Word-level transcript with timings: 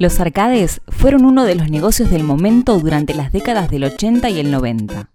Los 0.00 0.18
arcades 0.18 0.80
fueron 0.88 1.26
uno 1.26 1.44
de 1.44 1.54
los 1.54 1.68
negocios 1.68 2.08
del 2.08 2.24
momento 2.24 2.78
durante 2.78 3.12
las 3.12 3.32
décadas 3.32 3.68
del 3.68 3.84
80 3.84 4.30
y 4.30 4.40
el 4.40 4.50
90. 4.50 5.10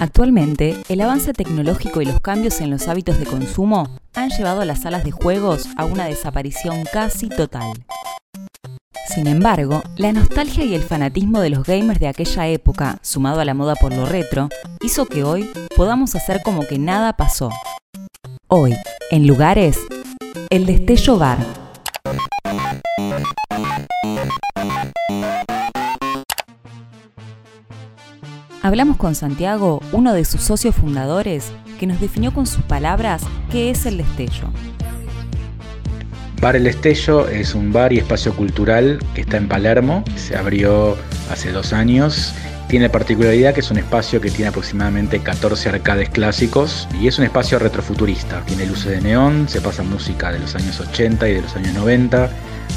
Actualmente, 0.00 0.74
el 0.88 1.02
avance 1.02 1.34
tecnológico 1.34 2.00
y 2.00 2.06
los 2.06 2.22
cambios 2.22 2.62
en 2.62 2.70
los 2.70 2.88
hábitos 2.88 3.18
de 3.18 3.26
consumo 3.26 3.90
han 4.14 4.30
llevado 4.30 4.62
a 4.62 4.64
las 4.64 4.80
salas 4.80 5.04
de 5.04 5.10
juegos 5.10 5.68
a 5.76 5.84
una 5.84 6.06
desaparición 6.06 6.84
casi 6.90 7.28
total. 7.28 7.84
Sin 9.14 9.26
embargo, 9.26 9.82
la 9.98 10.14
nostalgia 10.14 10.64
y 10.64 10.74
el 10.74 10.82
fanatismo 10.82 11.40
de 11.40 11.50
los 11.50 11.64
gamers 11.64 12.00
de 12.00 12.08
aquella 12.08 12.48
época, 12.48 12.98
sumado 13.02 13.40
a 13.40 13.44
la 13.44 13.52
moda 13.52 13.74
por 13.74 13.94
lo 13.94 14.06
retro, 14.06 14.48
hizo 14.80 15.04
que 15.04 15.24
hoy 15.24 15.50
podamos 15.76 16.14
hacer 16.14 16.40
como 16.42 16.66
que 16.66 16.78
nada 16.78 17.12
pasó. 17.18 17.50
Hoy, 18.48 18.74
en 19.10 19.26
lugares, 19.26 19.78
el 20.48 20.64
Destello 20.64 21.18
Bar. 21.18 21.66
Hablamos 28.66 28.96
con 28.96 29.14
Santiago, 29.14 29.80
uno 29.92 30.12
de 30.12 30.24
sus 30.24 30.40
socios 30.40 30.74
fundadores, 30.74 31.52
que 31.78 31.86
nos 31.86 32.00
definió 32.00 32.34
con 32.34 32.48
sus 32.48 32.64
palabras 32.64 33.22
qué 33.48 33.70
es 33.70 33.86
el 33.86 33.98
destello. 33.98 34.50
Bar 36.40 36.56
El 36.56 36.64
Destello 36.64 37.28
es 37.28 37.54
un 37.54 37.72
bar 37.72 37.92
y 37.92 37.98
espacio 37.98 38.34
cultural 38.34 38.98
que 39.14 39.20
está 39.20 39.36
en 39.36 39.46
Palermo, 39.46 40.02
se 40.16 40.36
abrió 40.36 40.96
hace 41.30 41.52
dos 41.52 41.72
años. 41.72 42.34
Tiene 42.68 42.90
particularidad 42.90 43.54
que 43.54 43.60
es 43.60 43.70
un 43.70 43.78
espacio 43.78 44.20
que 44.20 44.28
tiene 44.28 44.48
aproximadamente 44.48 45.20
14 45.20 45.68
arcades 45.68 46.10
clásicos 46.10 46.88
y 47.00 47.06
es 47.06 47.16
un 47.18 47.24
espacio 47.24 47.60
retrofuturista. 47.60 48.42
Tiene 48.44 48.66
luces 48.66 48.90
de 48.90 49.00
neón, 49.00 49.48
se 49.48 49.60
pasa 49.60 49.84
música 49.84 50.32
de 50.32 50.40
los 50.40 50.56
años 50.56 50.80
80 50.80 51.28
y 51.28 51.34
de 51.34 51.42
los 51.42 51.54
años 51.54 51.74
90, 51.74 52.28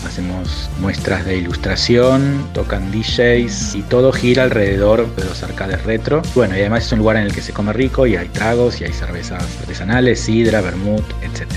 hacemos 0.05 0.69
muestras 0.79 1.25
de 1.25 1.37
ilustración, 1.37 2.47
tocan 2.53 2.91
DJs 2.91 3.73
y 3.73 3.81
todo 3.81 4.11
gira 4.11 4.43
alrededor 4.43 5.15
de 5.15 5.25
los 5.25 5.41
arcades 5.41 5.83
retro. 5.83 6.21
Bueno, 6.35 6.55
y 6.55 6.59
además 6.59 6.85
es 6.85 6.91
un 6.91 6.99
lugar 6.99 7.17
en 7.17 7.23
el 7.23 7.33
que 7.33 7.41
se 7.41 7.51
come 7.51 7.73
rico 7.73 8.05
y 8.05 8.15
hay 8.15 8.27
tragos 8.29 8.79
y 8.81 8.83
hay 8.83 8.93
cervezas 8.93 9.43
artesanales, 9.61 10.19
sidra, 10.19 10.61
vermut, 10.61 11.03
etc. 11.23 11.51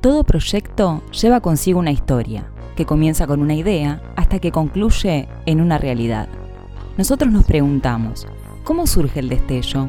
Todo 0.00 0.24
proyecto 0.24 1.00
lleva 1.12 1.40
consigo 1.40 1.78
una 1.78 1.92
historia, 1.92 2.44
que 2.76 2.86
comienza 2.86 3.26
con 3.26 3.40
una 3.40 3.54
idea 3.54 4.00
hasta 4.16 4.38
que 4.38 4.52
concluye 4.52 5.28
en 5.46 5.60
una 5.60 5.78
realidad. 5.78 6.28
Nosotros 6.96 7.32
nos 7.32 7.44
preguntamos, 7.44 8.26
¿cómo 8.64 8.86
surge 8.86 9.20
el 9.20 9.28
destello? 9.28 9.88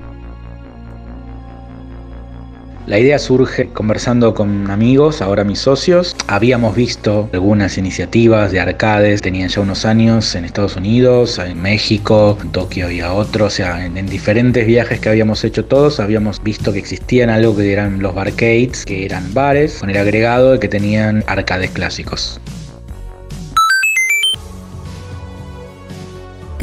La 2.86 3.00
idea 3.00 3.18
surge 3.18 3.70
conversando 3.70 4.34
con 4.34 4.70
amigos, 4.70 5.22
ahora 5.22 5.46
mis 5.46 5.60
socios. 5.60 6.18
Habíamos 6.28 6.76
visto 6.76 7.30
algunas 7.32 7.78
iniciativas 7.78 8.52
de 8.52 8.60
arcades, 8.60 9.22
tenían 9.22 9.48
ya 9.48 9.62
unos 9.62 9.86
años 9.86 10.36
en 10.36 10.44
Estados 10.44 10.76
Unidos, 10.76 11.40
en 11.40 11.62
México, 11.62 12.38
en 12.42 12.52
Tokio 12.52 12.92
y 12.92 13.00
a 13.00 13.14
otros, 13.14 13.54
o 13.54 13.56
sea, 13.56 13.86
en, 13.86 13.96
en, 13.96 14.08
diferentes 14.08 14.68
viajes 14.68 15.00
que 15.00 15.08
habíamos 15.08 15.46
hecho 15.46 15.64
todos, 15.64 16.02
habíamos 16.02 16.44
visto 16.44 16.74
que 16.74 16.80
existían 16.80 17.30
algo 17.30 17.56
que 17.56 17.72
eran 17.72 18.02
los 18.02 18.14
barcades, 18.14 18.84
que 18.84 19.06
eran 19.06 19.34
bares, 19.34 19.80
con 19.80 19.90
el 19.90 19.98
agregado 19.98 20.52
de 20.52 20.60
que 20.60 20.68
tenían 20.68 21.24
arcades 21.28 21.72
clásicos. 21.72 22.42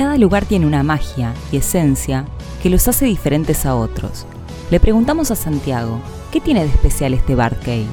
Cada 0.01 0.17
lugar 0.17 0.47
tiene 0.47 0.65
una 0.65 0.83
magia 0.83 1.34
y 1.53 1.59
esencia 1.59 2.25
que 2.62 2.70
los 2.70 2.89
hace 2.89 3.05
diferentes 3.05 3.67
a 3.67 3.75
otros. 3.75 4.25
Le 4.70 4.81
preguntamos 4.81 5.31
a 5.31 5.37
Santiago, 5.37 6.01
¿qué 6.33 6.41
tiene 6.41 6.62
de 6.62 6.70
especial 6.70 7.12
este 7.12 7.34
Barcade? 7.34 7.84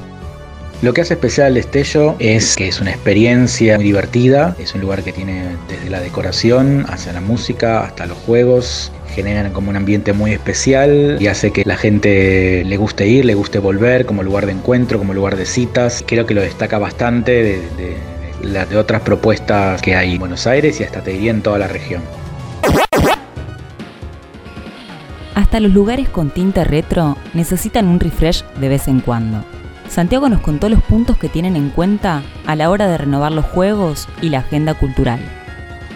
Lo 0.80 0.94
que 0.94 1.02
hace 1.02 1.12
especial 1.12 1.48
el 1.48 1.54
Destello 1.56 2.16
es 2.18 2.56
que 2.56 2.66
es 2.66 2.80
una 2.80 2.92
experiencia 2.92 3.76
muy 3.76 3.84
divertida, 3.84 4.56
es 4.58 4.74
un 4.74 4.80
lugar 4.80 5.02
que 5.02 5.12
tiene 5.12 5.56
desde 5.68 5.90
la 5.90 6.00
decoración 6.00 6.86
hacia 6.88 7.12
la 7.12 7.20
música 7.20 7.84
hasta 7.84 8.06
los 8.06 8.16
juegos, 8.16 8.90
generan 9.14 9.52
como 9.52 9.68
un 9.68 9.76
ambiente 9.76 10.14
muy 10.14 10.32
especial 10.32 11.18
y 11.20 11.26
hace 11.26 11.50
que 11.50 11.62
la 11.66 11.76
gente 11.76 12.64
le 12.64 12.76
guste 12.78 13.06
ir, 13.06 13.26
le 13.26 13.34
guste 13.34 13.58
volver 13.58 14.06
como 14.06 14.22
lugar 14.22 14.46
de 14.46 14.52
encuentro, 14.52 14.98
como 14.98 15.12
lugar 15.12 15.36
de 15.36 15.44
citas. 15.44 16.02
Creo 16.06 16.24
que 16.24 16.32
lo 16.32 16.40
destaca 16.40 16.78
bastante 16.78 17.32
de, 17.42 17.96
de, 18.42 18.66
de 18.66 18.76
otras 18.76 19.02
propuestas 19.02 19.80
que 19.82 19.94
hay 19.94 20.14
en 20.14 20.18
Buenos 20.18 20.46
Aires 20.46 20.80
y 20.80 20.84
hasta 20.84 21.02
te 21.02 21.12
diría 21.12 21.30
en 21.30 21.42
toda 21.42 21.58
la 21.58 21.68
región. 21.68 22.02
Hasta 25.34 25.60
los 25.60 25.72
lugares 25.72 26.08
con 26.08 26.30
tinte 26.30 26.64
retro 26.64 27.16
necesitan 27.32 27.86
un 27.86 28.00
refresh 28.00 28.44
de 28.60 28.68
vez 28.68 28.88
en 28.88 29.00
cuando. 29.00 29.44
Santiago 29.88 30.28
nos 30.28 30.40
contó 30.40 30.68
los 30.68 30.82
puntos 30.82 31.16
que 31.16 31.28
tienen 31.28 31.56
en 31.56 31.70
cuenta 31.70 32.22
a 32.46 32.54
la 32.54 32.68
hora 32.68 32.86
de 32.86 32.98
renovar 32.98 33.32
los 33.32 33.46
juegos 33.46 34.08
y 34.20 34.28
la 34.28 34.40
agenda 34.40 34.74
cultural. 34.74 35.20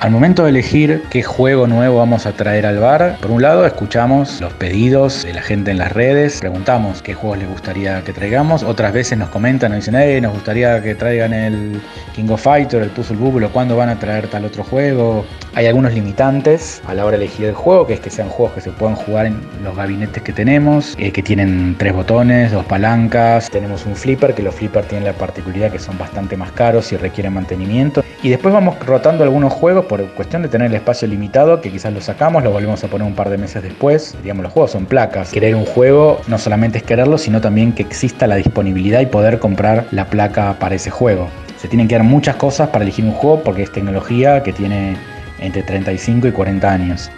Al 0.02 0.10
momento 0.10 0.42
de 0.42 0.50
elegir 0.50 1.04
qué 1.10 1.22
juego 1.22 1.68
nuevo 1.68 1.98
vamos 1.98 2.26
a 2.26 2.32
traer 2.32 2.66
al 2.66 2.80
bar, 2.80 3.18
por 3.20 3.30
un 3.30 3.40
lado 3.40 3.64
escuchamos 3.64 4.40
los 4.40 4.52
pedidos 4.54 5.22
de 5.22 5.32
la 5.32 5.42
gente 5.42 5.70
en 5.70 5.78
las 5.78 5.92
redes, 5.92 6.40
preguntamos 6.40 7.02
qué 7.02 7.14
juegos 7.14 7.38
les 7.38 7.48
gustaría 7.48 8.02
que 8.02 8.12
traigamos, 8.12 8.64
otras 8.64 8.92
veces 8.92 9.16
nos 9.16 9.28
comentan, 9.28 9.70
nos 9.70 9.78
dicen, 9.78 9.94
hey, 9.94 10.20
nos 10.20 10.32
gustaría 10.32 10.82
que 10.82 10.96
traigan 10.96 11.32
el 11.32 11.80
King 12.16 12.30
of 12.30 12.42
Fighter, 12.42 12.82
el 12.82 12.90
Puzzle 12.90 13.16
Bubble, 13.16 13.46
cuándo 13.46 13.76
van 13.76 13.90
a 13.90 13.98
traer 14.00 14.26
tal 14.26 14.44
otro 14.44 14.64
juego. 14.64 15.24
Hay 15.54 15.66
algunos 15.66 15.92
limitantes 15.92 16.80
a 16.86 16.94
la 16.94 17.04
hora 17.04 17.18
de 17.18 17.24
elegir 17.24 17.44
el 17.44 17.54
juego, 17.54 17.86
que 17.86 17.92
es 17.92 18.00
que 18.00 18.08
sean 18.08 18.30
juegos 18.30 18.54
que 18.54 18.62
se 18.62 18.70
puedan 18.70 18.96
jugar 18.96 19.26
en 19.26 19.38
los 19.62 19.76
gabinetes 19.76 20.22
que 20.22 20.32
tenemos, 20.32 20.94
eh, 20.98 21.12
que 21.12 21.22
tienen 21.22 21.76
tres 21.78 21.92
botones, 21.92 22.52
dos 22.52 22.64
palancas, 22.64 23.50
tenemos 23.50 23.84
un 23.84 23.94
flipper, 23.94 24.34
que 24.34 24.42
los 24.42 24.54
flippers 24.54 24.88
tienen 24.88 25.04
la 25.04 25.12
particularidad 25.12 25.70
que 25.70 25.78
son 25.78 25.98
bastante 25.98 26.38
más 26.38 26.52
caros 26.52 26.90
y 26.92 26.96
requieren 26.96 27.34
mantenimiento. 27.34 28.02
Y 28.22 28.30
después 28.30 28.54
vamos 28.54 28.78
rotando 28.86 29.24
algunos 29.24 29.52
juegos 29.52 29.84
por 29.84 30.02
cuestión 30.12 30.40
de 30.40 30.48
tener 30.48 30.68
el 30.68 30.74
espacio 30.74 31.06
limitado, 31.06 31.60
que 31.60 31.70
quizás 31.70 31.92
lo 31.92 32.00
sacamos, 32.00 32.42
lo 32.42 32.50
volvemos 32.50 32.82
a 32.82 32.88
poner 32.88 33.06
un 33.06 33.14
par 33.14 33.28
de 33.28 33.36
meses 33.36 33.62
después. 33.62 34.16
Digamos, 34.22 34.44
los 34.44 34.52
juegos 34.54 34.70
son 34.70 34.86
placas. 34.86 35.32
Querer 35.32 35.54
un 35.54 35.66
juego 35.66 36.18
no 36.28 36.38
solamente 36.38 36.78
es 36.78 36.84
quererlo, 36.84 37.18
sino 37.18 37.42
también 37.42 37.72
que 37.72 37.82
exista 37.82 38.26
la 38.26 38.36
disponibilidad 38.36 39.00
y 39.00 39.06
poder 39.06 39.38
comprar 39.38 39.84
la 39.90 40.06
placa 40.06 40.56
para 40.58 40.76
ese 40.76 40.88
juego. 40.88 41.28
Se 41.58 41.68
tienen 41.68 41.88
que 41.88 41.94
dar 41.94 42.04
muchas 42.04 42.36
cosas 42.36 42.70
para 42.70 42.84
elegir 42.84 43.04
un 43.04 43.12
juego 43.12 43.42
porque 43.42 43.62
es 43.62 43.70
tecnología 43.70 44.42
que 44.42 44.52
tiene 44.52 44.96
entre 45.42 45.62
35 45.62 46.28
y 46.28 46.32
40 46.32 46.70
años. 46.70 47.10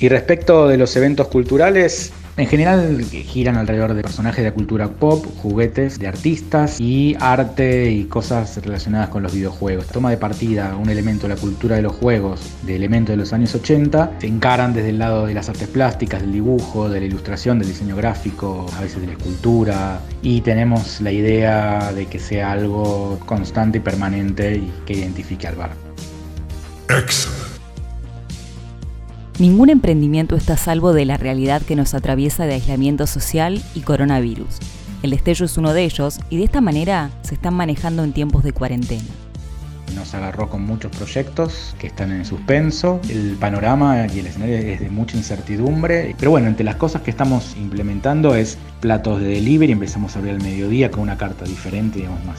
Y 0.00 0.08
respecto 0.08 0.68
de 0.68 0.76
los 0.76 0.96
eventos 0.96 1.28
culturales, 1.28 2.12
en 2.36 2.46
general 2.46 3.04
giran 3.04 3.56
alrededor 3.56 3.94
de 3.94 4.02
personajes 4.02 4.44
de 4.44 4.52
cultura 4.52 4.88
pop, 4.88 5.24
juguetes 5.40 5.98
de 6.00 6.08
artistas 6.08 6.80
y 6.80 7.16
arte 7.20 7.90
y 7.92 8.04
cosas 8.04 8.60
relacionadas 8.64 9.08
con 9.08 9.22
los 9.22 9.32
videojuegos. 9.32 9.86
Toma 9.86 10.10
de 10.10 10.16
partida 10.16 10.76
un 10.76 10.90
elemento 10.90 11.28
de 11.28 11.34
la 11.34 11.40
cultura 11.40 11.76
de 11.76 11.82
los 11.82 11.92
juegos, 11.92 12.40
de 12.62 12.74
elementos 12.74 13.12
de 13.12 13.18
los 13.18 13.32
años 13.32 13.54
80, 13.54 14.14
se 14.18 14.26
encaran 14.26 14.74
desde 14.74 14.90
el 14.90 14.98
lado 14.98 15.26
de 15.26 15.34
las 15.34 15.48
artes 15.48 15.68
plásticas, 15.68 16.22
del 16.22 16.32
dibujo, 16.32 16.88
de 16.88 17.00
la 17.00 17.06
ilustración, 17.06 17.58
del 17.60 17.68
diseño 17.68 17.94
gráfico, 17.94 18.66
a 18.76 18.80
veces 18.80 19.00
de 19.00 19.06
la 19.06 19.12
escultura 19.12 20.00
y 20.22 20.40
tenemos 20.40 21.00
la 21.00 21.12
idea 21.12 21.92
de 21.92 22.06
que 22.06 22.18
sea 22.18 22.52
algo 22.52 23.20
constante 23.26 23.78
y 23.78 23.80
permanente 23.80 24.56
y 24.56 24.72
que 24.86 24.94
identifique 24.94 25.46
al 25.46 25.54
bar. 25.54 25.70
Excellent. 26.88 27.43
Ningún 29.40 29.68
emprendimiento 29.68 30.36
está 30.36 30.52
a 30.52 30.56
salvo 30.56 30.92
de 30.92 31.04
la 31.04 31.16
realidad 31.16 31.60
que 31.60 31.74
nos 31.74 31.92
atraviesa 31.94 32.46
de 32.46 32.54
aislamiento 32.54 33.08
social 33.08 33.60
y 33.74 33.80
coronavirus. 33.80 34.58
El 35.02 35.10
destello 35.10 35.44
es 35.44 35.58
uno 35.58 35.72
de 35.72 35.82
ellos 35.82 36.20
y 36.30 36.36
de 36.36 36.44
esta 36.44 36.60
manera 36.60 37.10
se 37.22 37.34
están 37.34 37.54
manejando 37.54 38.04
en 38.04 38.12
tiempos 38.12 38.44
de 38.44 38.52
cuarentena. 38.52 39.02
Nos 39.96 40.14
agarró 40.14 40.48
con 40.48 40.64
muchos 40.64 40.94
proyectos 40.94 41.74
que 41.80 41.88
están 41.88 42.12
en 42.12 42.24
suspenso. 42.24 43.00
El 43.08 43.32
panorama 43.32 44.06
y 44.06 44.20
el 44.20 44.26
escenario 44.28 44.56
es 44.56 44.78
de 44.78 44.88
mucha 44.88 45.16
incertidumbre. 45.16 46.14
Pero 46.16 46.30
bueno, 46.30 46.46
entre 46.46 46.64
las 46.64 46.76
cosas 46.76 47.02
que 47.02 47.10
estamos 47.10 47.56
implementando 47.56 48.36
es 48.36 48.56
platos 48.80 49.20
de 49.20 49.26
delivery. 49.26 49.72
Empezamos 49.72 50.14
a 50.14 50.20
abrir 50.20 50.34
al 50.34 50.42
mediodía 50.42 50.92
con 50.92 51.00
una 51.00 51.18
carta 51.18 51.44
diferente, 51.44 51.98
digamos, 51.98 52.24
más, 52.24 52.38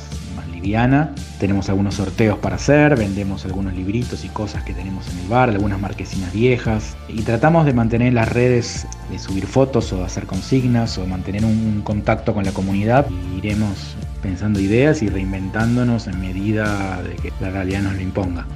liviana. 0.66 1.12
Tenemos 1.40 1.70
algunos 1.70 1.96
sorteos 1.96 2.40
para 2.40 2.56
hacer, 2.56 2.96
vendemos 2.96 3.46
algunos 3.46 3.74
libritos 3.74 4.26
y 4.26 4.30
cosas 4.30 4.64
que 4.64 4.74
tenemos 4.74 5.08
en 5.10 5.20
el 5.20 5.28
bar, 5.28 5.50
algunas 5.50 5.80
marquesinas 5.80 6.34
viejas. 6.34 6.96
Y 7.08 7.22
tratamos 7.22 7.66
de 7.66 7.74
mantener 7.74 8.14
las 8.14 8.30
redes, 8.30 8.88
de 9.12 9.20
subir 9.20 9.46
fotos 9.46 9.94
o 9.94 9.98
de 9.98 10.06
hacer 10.06 10.26
consignas 10.26 10.98
o 10.98 11.06
mantener 11.06 11.46
un 11.46 11.82
contacto 11.84 12.34
con 12.34 12.44
la 12.44 12.52
comunidad. 12.52 13.06
Y 13.10 13.38
iremos 13.38 13.96
pensando 14.22 14.60
ideas 14.60 15.04
y 15.04 15.08
reinventándonos 15.08 16.08
en 16.08 16.20
medida 16.20 17.02
de 17.04 17.16
que 17.16 17.32
la 17.40 17.52
realidad 17.52 17.82
nos 17.82 17.94
lo 17.94 18.02
imponga. 18.02 18.48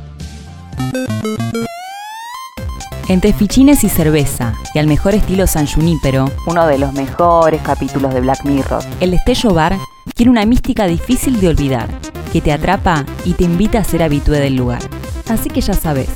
Entre 3.07 3.33
fichines 3.33 3.83
y 3.83 3.89
cerveza, 3.89 4.53
y 4.75 4.79
al 4.79 4.85
mejor 4.85 5.15
estilo 5.15 5.47
San 5.47 5.65
Junípero, 5.65 6.31
uno 6.45 6.67
de 6.67 6.77
los 6.77 6.93
mejores 6.93 7.59
capítulos 7.61 8.13
de 8.13 8.21
Black 8.21 8.45
Mirror, 8.45 8.83
el 8.99 9.11
Destello 9.11 9.51
Bar 9.51 9.75
quiere 10.15 10.31
una 10.31 10.45
mística 10.45 10.85
difícil 10.87 11.39
de 11.39 11.49
olvidar, 11.49 11.89
que 12.31 12.41
te 12.41 12.51
atrapa 12.51 13.05
y 13.25 13.33
te 13.33 13.43
invita 13.43 13.79
a 13.79 13.83
ser 13.83 14.03
habitué 14.03 14.39
del 14.39 14.55
lugar. 14.55 14.81
Así 15.29 15.49
que 15.49 15.61
ya 15.61 15.73
sabes, 15.73 16.09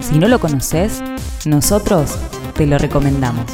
si 0.00 0.18
no 0.18 0.28
lo 0.28 0.38
conoces, 0.38 1.02
nosotros 1.44 2.16
te 2.54 2.66
lo 2.66 2.78
recomendamos. 2.78 3.46